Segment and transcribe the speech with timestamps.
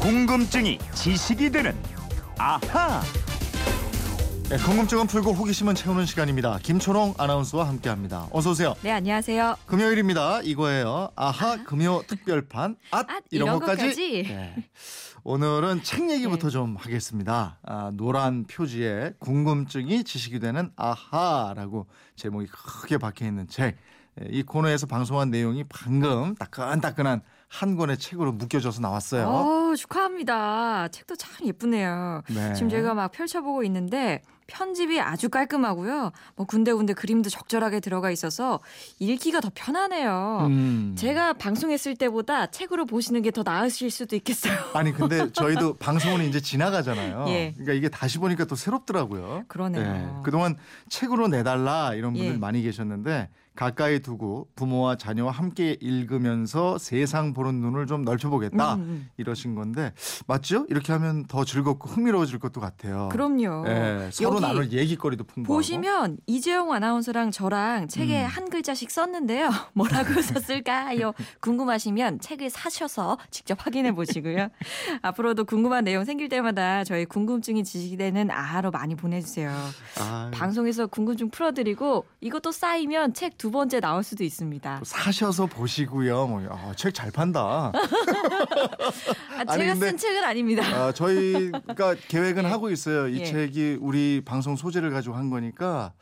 [0.00, 1.74] 궁금증이 지식이 되는
[2.38, 3.02] 아하.
[4.48, 6.58] 네, 궁금증은 풀고 호기심은 채우는 시간입니다.
[6.62, 8.28] 김초롱 아나운서와 함께합니다.
[8.32, 8.74] 어서 오세요.
[8.82, 9.56] 네, 안녕하세요.
[9.66, 10.40] 금요일입니다.
[10.42, 11.10] 이거예요.
[11.16, 13.82] 아하 금요 특별판 앗, 앗, 이런, 이런 것까지.
[13.82, 14.22] 것까지.
[14.28, 14.54] 네.
[15.24, 16.52] 오늘은 책 얘기부터 네.
[16.52, 17.58] 좀 하겠습니다.
[17.62, 21.86] 아, 노란 표지에 궁금증이 지식이 되는 아하라고
[22.16, 23.76] 제목이 크게 박혀 있는 책.
[24.22, 29.26] 예, 이 코너에서 방송한 내용이 방금 따끈따끈한 한 권의 책으로 묶여져서 나왔어요.
[29.26, 30.88] 어, 축하합니다.
[30.88, 32.22] 책도 참 예쁘네요.
[32.28, 32.52] 네.
[32.54, 34.22] 지금 제가 막 펼쳐보고 있는데
[34.58, 36.10] 편집이 아주 깔끔하고요.
[36.34, 38.58] 뭐 군데군데 그림도 적절하게 들어가 있어서
[38.98, 40.46] 읽기가 더 편하네요.
[40.50, 40.94] 음.
[40.98, 44.54] 제가 방송했을 때보다 책으로 보시는 게 더 나으실 수도 있겠어요.
[44.72, 47.26] 아니 근데 저희도 방송은 이제 지나가잖아요.
[47.28, 47.52] 예.
[47.52, 49.44] 그러니까 이게 다시 보니까 또 새롭더라고요.
[49.48, 49.84] 그러네요.
[49.84, 50.22] 예.
[50.24, 50.56] 그동안
[50.88, 52.36] 책으로 내달라 이런 분들 예.
[52.38, 59.08] 많이 계셨는데 가까이 두고 부모와 자녀와 함께 읽으면서 세상 보는 눈을 좀 넓혀보겠다 음, 음.
[59.16, 59.92] 이러신 건데
[60.28, 60.64] 맞죠?
[60.70, 63.08] 이렇게 하면 더 즐겁고 흥미로워질 것도 같아요.
[63.10, 63.64] 그럼요.
[63.66, 65.54] 예, 서로 여기 나눌 얘기거리도 풍부하고.
[65.58, 68.26] 보시면 이재용 아나운서랑 저랑 책에 음.
[68.26, 69.50] 한 글자씩 썼는데요.
[69.74, 71.12] 뭐라고 썼을까요?
[71.40, 74.48] 궁금하시면 책을 사셔서 직접 확인해 보시고요.
[75.02, 79.50] 앞으로도 궁금한 내용 생길 때마다 저희 궁금증이 지식되는 아하로 많이 보내주세요.
[80.00, 84.80] 아유, 방송에서 궁금증 풀어드리고 이것도 쌓이면 책 두 번째 나올 수도 있습니다.
[84.84, 86.26] 사셔서 보시고요.
[86.26, 87.70] 뭐, 아, 책잘 판다.
[87.72, 90.62] 아, 아니, 제가 근데- 쓴 책은 아닙니다.
[90.64, 93.08] 아, 저희가 계획은 하고 있어요.
[93.08, 93.24] 이 예.
[93.24, 95.94] 책이 우리 방송 소재를 가지고 한 거니까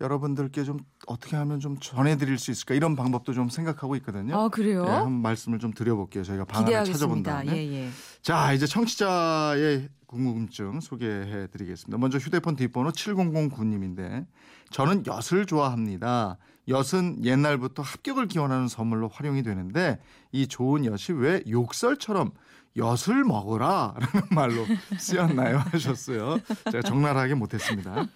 [0.00, 4.38] 여러분들께 좀 어떻게 하면 좀 전해드릴 수 있을까 이런 방법도 좀 생각하고 있거든요.
[4.38, 4.84] 아 그래요?
[4.86, 6.22] 예, 한번 말씀을 좀 드려볼게요.
[6.22, 7.24] 저희가 방안을 찾아본.
[7.24, 7.52] 다음에.
[7.56, 7.90] 예 예.
[8.22, 11.98] 자, 이제 청취자의 궁금증 소개해 드리겠습니다.
[11.98, 14.26] 먼저 휴대폰 뒷번호 7009님인데
[14.70, 16.38] 저는 엿을 좋아합니다.
[16.68, 19.98] 엿은 옛날부터 합격을 기원하는 선물로 활용이 되는데
[20.30, 22.30] 이 좋은 엿이 왜 욕설처럼
[22.76, 24.66] 엿을 먹어라 라는 말로
[24.98, 26.38] 쓰였나요 하셨어요.
[26.70, 28.06] 제가 적나라하게 못했습니다.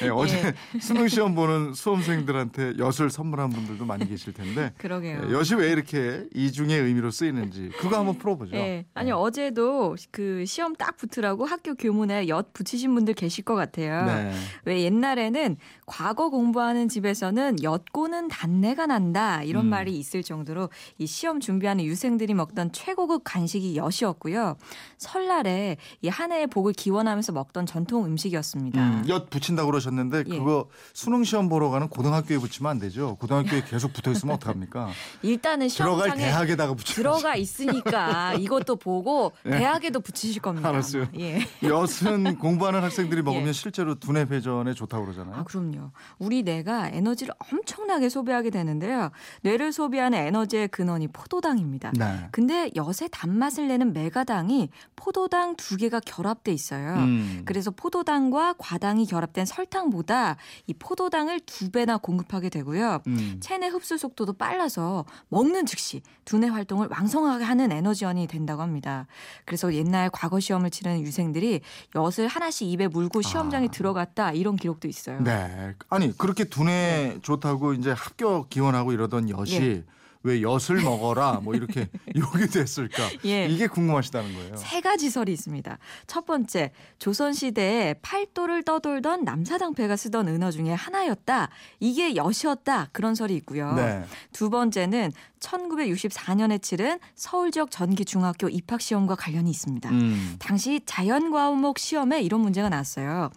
[0.00, 5.26] 네, 어제 수능 시험 보는 수험생들한테 엿을 선물한 분들도 많이 계실 텐데 그러게요.
[5.26, 8.56] 네, 엿이 왜 이렇게 이중의 의미로 쓰이는지 그거 한번 풀어보죠.
[8.56, 8.86] 예.
[8.94, 9.12] 아니 네.
[9.12, 14.06] 어제도 그 시험 딱 붙으라고 학교 교문에 엿 붙이신 분들 계실 것 같아요.
[14.06, 14.32] 네.
[14.64, 19.70] 왜 옛날에는 과거 공부하는 집에서는 엿고는 단내가 난다 이런 음.
[19.70, 24.56] 말이 있을 정도로 이 시험 준비하는 유생들이 먹던 최고급 간식이 엿이 었고요.
[24.98, 28.80] 설날에 이 한 해의 복을 기원하면서 먹던 전통 음식이었습니다.
[28.80, 30.38] 음, 엿 붙인다고 그러셨는데 예.
[30.38, 33.16] 그거 수능 시험 보러 가는 고등학교에 붙이면 안 되죠.
[33.16, 34.88] 고등학교에 계속 붙어 있으면 어떡합니까?
[35.22, 36.94] 일단은 들어갈 시험장에 대학에다가 붙여.
[36.94, 40.68] 들어가 있으니까 이것도 보고 대학에도 붙이실 겁니다.
[40.70, 40.72] 예.
[40.72, 41.06] 알았어요.
[41.18, 41.40] 예.
[41.62, 43.52] 엿은 공부하는 학생들이 먹으면 예.
[43.52, 45.34] 실제로 두뇌 회전에 좋다고 그러잖아요.
[45.36, 45.90] 아, 그럼요.
[46.18, 49.10] 우리 뇌가 에너지를 엄청나게 소비하게 되는데요.
[49.42, 51.92] 뇌를 소비하는 에너지의 근원이 포도당입니다.
[51.98, 52.28] 네.
[52.30, 56.96] 근데 엿의 단맛을 내는 메가당이 포도당 두 개가 결합돼 있어요.
[56.96, 57.42] 음.
[57.46, 60.36] 그래서 포도당과 과당이 결합된 설탕보다
[60.66, 63.00] 이 포도당을 두 배나 공급하게 되고요.
[63.06, 63.38] 음.
[63.40, 69.06] 체내 흡수 속도도 빨라서 먹는 즉시 두뇌 활동을 왕성하게 하는 에너지원이 된다고 합니다.
[69.46, 71.62] 그래서 옛날 과거 시험을 치르는 유생들이
[71.94, 73.70] 엿을 하나씩 입에 물고 시험장에 아.
[73.70, 75.20] 들어갔다 이런 기록도 있어요.
[75.22, 75.74] 네.
[75.88, 79.84] 아니 그렇게 두뇌 좋다고 이제 합격 기원하고 이러던 엿이 예.
[80.26, 83.08] 왜 엿을 먹어라 뭐 이렇게 욕이 됐을까?
[83.24, 83.46] 예.
[83.46, 84.56] 이게 궁금하시다는 거예요.
[84.56, 85.78] 세 가지 설이 있습니다.
[86.08, 91.48] 첫 번째, 조선 시대에 팔도를 떠돌던 남사당패가 쓰던 은어 중에 하나였다.
[91.78, 92.88] 이게 엿이었다.
[92.92, 93.72] 그런 설이 있고요.
[93.74, 94.02] 네.
[94.32, 95.12] 두 번째는
[95.46, 99.88] 1964년에 치른 서울 지역 전기 중학교 입학 시험과 관련이 있습니다.
[99.90, 100.36] 음.
[100.38, 103.30] 당시 자연 과목 시험에 이런 문제가 나왔어요.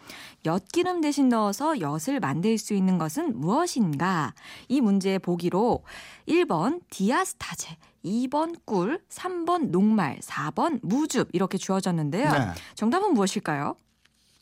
[0.46, 4.34] 엿기름 대신 넣어서 엿을 만들 수 있는 것은 무엇인가?
[4.68, 5.84] 이 문제의 보기로
[6.28, 12.32] 1번 디아스타제, 2번 꿀, 3번 녹말, 4번 무즙 이렇게 주어졌는데요.
[12.32, 12.40] 네.
[12.76, 13.76] 정답은 무엇일까요?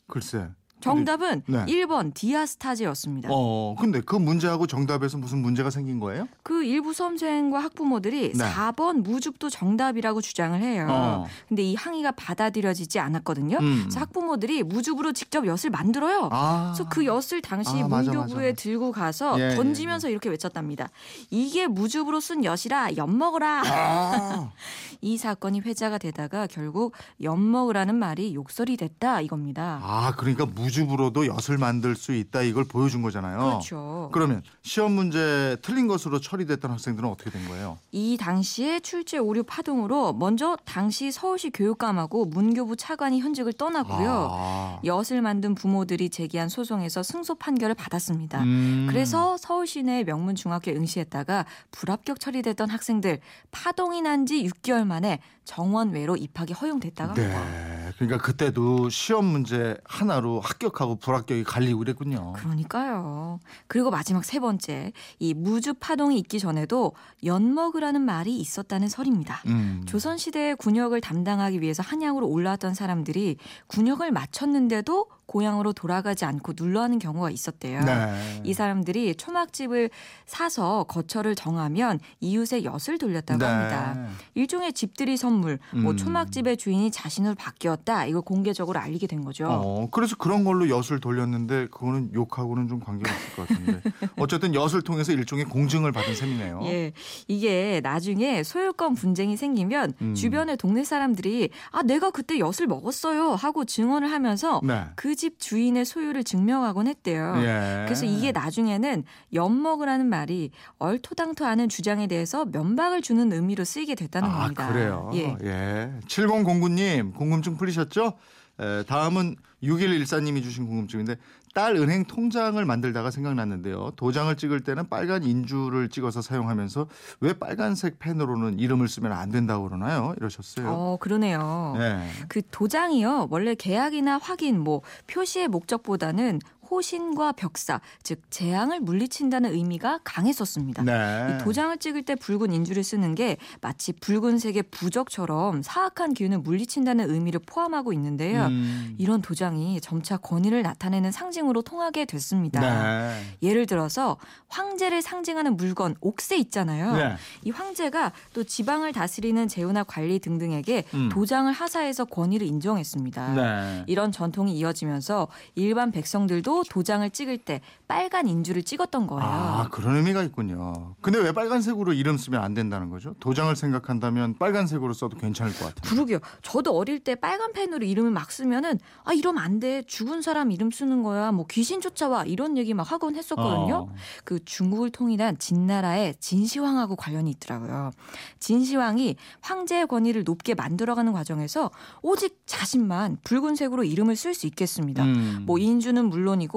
[0.06, 0.48] 글쎄.
[0.80, 1.64] 정답은 네.
[1.66, 3.28] 1번 디아스타제였습니다.
[3.32, 6.28] 어, 근데 그 문제하고 정답에서 무슨 문제가 생긴 거예요?
[6.42, 8.44] 그 일부 수험생과 학부모들이 네.
[8.44, 10.86] 4번 무즙도 정답이라고 주장을 해요.
[10.90, 11.26] 어.
[11.48, 13.58] 근데 이 항의가 받아들여지지 않았거든요.
[13.60, 13.78] 음.
[13.82, 16.28] 그래서 학부모들이 무즙으로 직접 엿을 만들어요.
[16.32, 16.72] 아.
[16.74, 18.52] 그래서 그 엿을 당시 아, 문교부에.
[18.54, 20.88] 들고 가서 예, 던지면서 이렇게 외쳤답니다.
[21.30, 23.62] 이게 무즙으로 쓴 엿이라 엿 먹어라.
[23.66, 24.50] 아.
[25.00, 26.92] 이 사건이 회자가 되다가 결국
[27.22, 29.80] 엿 먹으라는 말이 욕설이 됐다 이겁니다.
[29.82, 33.38] 아, 그러니까 무 주부로도 엿을 만들 수 있다 이걸 보여준 거잖아요.
[33.38, 34.10] 그렇죠.
[34.12, 37.78] 그러면 시험 문제 틀린 것으로 처리됐던 학생들은 어떻게 된 거예요?
[37.92, 44.28] 이 당시에 출제 오류 파동으로 먼저 당시 서울시 교육감하고 문교부 차관이 현직을 떠나고요.
[44.30, 44.80] 아.
[44.84, 48.42] 엿을 만든 부모들이 제기한 소송에서 승소 판결을 받았습니다.
[48.42, 48.86] 음.
[48.90, 53.20] 그래서 서울 시 내 명문 중학교에 응시했다가 불합격 처리됐던 학생들
[53.52, 57.44] 파동이 난 지 6개월 만에 정원외로 입학이 허용됐다고 합니다.
[57.44, 57.77] 네.
[57.98, 62.32] 그러니까 그때도 시험 문제 하나로 합격하고 불합격이 갈리고 그랬군요.
[62.34, 63.40] 그러니까요.
[63.66, 66.92] 그리고 마지막 세 번째, 이 무주 파동이 있기 전에도
[67.24, 69.42] 엿먹으라는 말이 있었다는 설입니다.
[69.46, 69.82] 음.
[69.86, 73.36] 조선 시대의 군역을 담당하기 위해서 한양으로 올라왔던 사람들이
[73.66, 77.84] 군역을 마쳤는데도 고향으로 돌아가지 않고 눌러하는 경우가 있었대요.
[77.84, 78.40] 네.
[78.44, 79.90] 이 사람들이 초막집을
[80.24, 83.44] 사서 거처를 정하면 이웃의 엿을 돌렸다고 네.
[83.44, 84.08] 합니다.
[84.34, 85.96] 일종의 집들이 선물, 뭐 음.
[85.98, 89.46] 초막집의 주인이 자신으로 바뀌었다 이걸 공개적으로 알리게 된 거죠.
[89.48, 93.82] 어, 그래서 그런 걸로 엿을 돌렸는데 그거는 욕하고는 좀 관계가 없을 것 같은데
[94.16, 96.60] 어쨌든 엿을 통해서 일종의 공증을 받은 셈이네요.
[96.64, 96.92] 예,
[97.26, 100.14] 이게 나중에 소유권 분쟁이 생기면 음.
[100.14, 104.84] 주변의 동네 사람들이 아 내가 그때 엿을 먹었어요 하고 증언을 하면서 네.
[104.96, 107.34] 그집 주인의 소유를 증명하곤 했대요.
[107.38, 107.82] 예.
[107.84, 109.04] 그래서 이게 나중에는
[109.34, 114.72] 엿먹으라는 말이 얼토당토하는 주장에 대해서 면박을 주는 의미로 쓰이게 됐다는 아, 겁니다.
[114.72, 115.10] 그래요.
[115.14, 115.36] 예.
[115.42, 115.92] 예.
[116.06, 118.14] 7009님 궁금증 풀리셨죠?
[118.60, 121.16] 에, 다음은 6114님이 주신 궁금증인데
[121.54, 123.92] 딸 은행 통장을 만들다가 생각났는데요.
[123.96, 126.86] 도장을 찍을 때는 빨간 인주를 찍어서 사용하면서
[127.20, 130.14] 왜 빨간색 펜으로는 이름을 쓰면 안 된다고 그러나요?
[130.18, 130.68] 이러셨어요.
[130.68, 131.74] 어, 그러네요.
[131.76, 132.08] 네.
[132.28, 133.28] 그 도장이요.
[133.30, 136.40] 원래 계약이나 확인, 뭐 표시의 목적보다는
[136.70, 140.82] 호신과 벽사, 즉 재앙을 물리친다는 의미가 강했었습니다.
[140.82, 141.34] 네.
[141.34, 147.40] 이 도장을 찍을 때 붉은 인주를 쓰는 게 마치 붉은색의 부적처럼 사악한 기운을 물리친다는 의미를
[147.46, 148.46] 포함하고 있는데요.
[148.46, 148.94] 음.
[148.98, 152.60] 이런 도장이 점차 권위를 나타내는 상징으로 통하게 됐습니다.
[152.60, 153.22] 네.
[153.42, 154.18] 예를 들어서
[154.48, 156.96] 황제를 상징하는 물건 옥새 있잖아요.
[156.96, 157.16] 네.
[157.44, 161.08] 이 황제가 또 지방을 다스리는 재우나 관리 등등에게 음.
[161.10, 163.34] 도장을 하사해서 권위를 인정했습니다.
[163.34, 163.84] 네.
[163.86, 169.22] 이런 전통이 이어지면서 일반 백성들도 도장을 찍을 때 빨간 인주를 찍었던 거예요.
[169.22, 170.94] 아, 그런 의미가 있군요.
[171.00, 173.14] 근데 왜 빨간색으로 이름 쓰면 안 된다는 거죠?
[173.20, 175.90] 도장을 생각한다면 빨간색으로 써도 괜찮을 것 같아요.
[175.90, 176.18] 그러게요.
[176.42, 179.82] 저도 어릴 때 빨간 펜으로 이름을 막 쓰면은 아 이러면 안 돼.
[179.82, 181.32] 죽은 사람 이름 쓰는 거야.
[181.32, 183.88] 뭐 귀신 쫓아와 이런 얘기 막 하곤 했었거든요.
[183.90, 183.94] 어.
[184.24, 187.90] 그 중국을 통일한 진나라의 진시황하고 관련이 있더라고요.
[188.38, 191.70] 진시황이 황제의 권위를 높게 만들어가는 과정에서
[192.02, 195.04] 오직 자신만 붉은색으로 이름을 쓸 수 있겠습니다.
[195.04, 195.44] 음.
[195.46, 196.47] 뭐 인주는 물론이고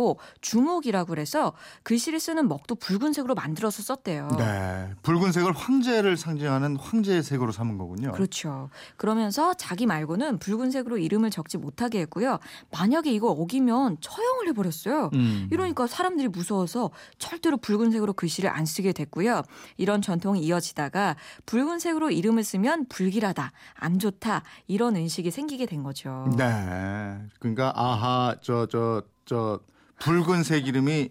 [0.42, 1.54] 주목이라고 그래서
[1.84, 4.30] 글씨를 쓰는 먹도 붉은색으로 만들어서 썼대요.
[4.38, 4.90] 네.
[5.04, 8.12] 붉은색을 황제를 상징하는 황제의 색으로 삼은 거군요.
[8.12, 8.70] 그렇죠.
[8.98, 12.40] 그러면서 자기 말고는 붉은색으로 이름을 적지 못하게 했고요.
[12.72, 15.10] 만약에 이걸 어기면 처형을 해버렸어요.
[15.14, 15.48] 음.
[15.52, 19.44] 이러니까 사람들이 무서워서 절대로 붉은색으로 글씨를 안 쓰게 됐고요.
[19.78, 21.16] 이런 전통이 이어지다가
[21.46, 26.28] 붉은색으로 이름을 쓰면 불길하다, 안 좋다 이런 인식이 생기게 된 거죠.
[26.38, 27.18] 네.
[27.40, 29.60] 그러니까 아하 저 저 저
[30.02, 31.10] 붉은색 이름이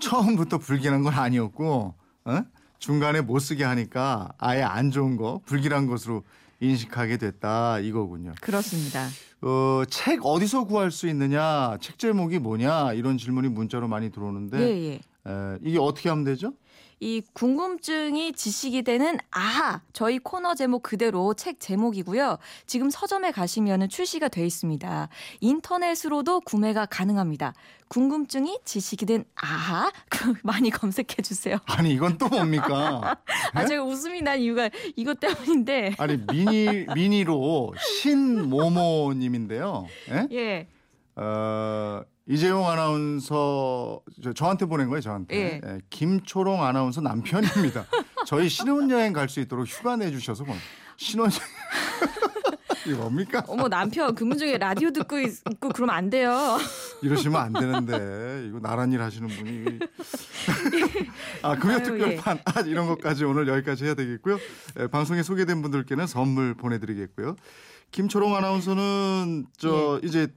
[0.00, 1.94] 처음부터 불길한 건 아니었고
[2.24, 2.44] 어?
[2.78, 6.24] 중간에 못 쓰게 하니까 아예 안 좋은 거 불길한 것으로
[6.60, 8.32] 인식하게 됐다 이거군요.
[8.40, 9.06] 그렇습니다.
[9.42, 14.64] 어, 책 어디서 구할 수 있느냐, 책 제목이 뭐냐 이런 질문이 문자로 많이 들어오는데 예,
[14.64, 14.92] 예.
[14.94, 16.52] 에, 이게 어떻게 하면 되죠?
[17.02, 22.38] 이 궁금증이 지식이 되는 아하 저희 코너 제목 그대로 책 제목이고요.
[22.66, 25.08] 지금 서점에 가시면 출시가 돼 있습니다.
[25.40, 27.54] 인터넷으로도 구매가 가능합니다.
[27.88, 29.90] 궁금증이 지식이 된 아하
[30.44, 31.58] 많이 검색해 주세요.
[31.66, 33.16] 아니 이건 또 뭡니까?
[33.52, 39.88] 아 제가 웃음이 난 이유가 이것 때문인데 아니 미니 미니로 신모모님인데요.
[40.08, 40.28] 예?
[40.30, 40.68] 예.
[41.16, 45.36] 어, 이재용 아나운서 저, 저한테 보낸 거예요 저한테.
[45.36, 45.60] 예.
[45.64, 47.84] 예, 김초롱 아나운서 남편입니다.
[48.26, 50.56] 저희 신혼여행 갈 수 있도록 휴가 내주셔서 뭐
[50.96, 51.40] 신혼여행
[52.86, 53.44] 이게 뭡니까?
[53.46, 56.58] 어머 남편 근무 중에 라디오 듣고 있 고 그러면 안 돼요.
[57.02, 59.78] 이러시면 안 되는데 이거 나란 일 하시는 분이
[61.42, 64.38] 아 금요 아유, 특별판 아, 이런 것까지 오늘 여기까지 해야 되겠고요.
[64.78, 67.36] 에, 방송에 소개된 분들께는 선물 보내드리겠고요.
[67.90, 70.06] 김초롱 아나운서는 저 예.
[70.06, 70.28] 이제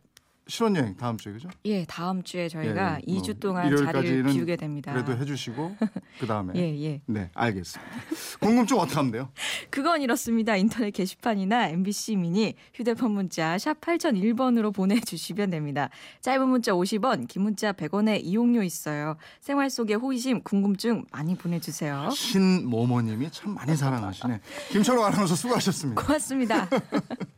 [0.47, 1.49] 신혼여행 다음 주에 그죠?
[1.65, 4.93] 예, 다음 주에 저희가 예, 이뭐 2주 동안 자리를 비우게 됩니다.
[4.93, 5.75] 그래도 해주시고
[6.19, 7.01] 그 다음에 예, 예.
[7.07, 7.91] 네 알겠습니다.
[8.39, 9.29] 궁금증 어떻게 하면 돼요?
[9.71, 10.55] 그건 이렇습니다.
[10.55, 15.89] 인터넷 게시판이나 MBC 미니 휴대폰 문자 샵 8001번으로 보내주시면 됩니다.
[16.21, 19.17] 짧은 문자 50원, 긴 문자 100원의 이용료 있어요.
[19.41, 22.09] 생활 속의 호기심, 궁금증 많이 보내주세요.
[22.11, 24.39] 신모모님이 참 많이 사랑하시네.
[24.71, 26.01] 김초롱 아나운서 수고하셨습니다.
[26.01, 26.69] 고맙습니다.